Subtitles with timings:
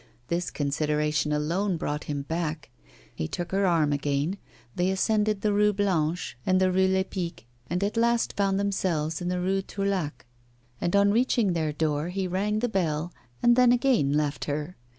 [0.29, 2.71] This consideration alone brought him back.
[3.13, 4.39] He took her arm again;
[4.75, 9.27] they ascended the Rue Blanche and the Rue Lepic, and at last found themselves in
[9.27, 10.25] the Rue Tourlaque.
[10.81, 14.75] And on reaching their door, he rang the bell, and then again left her.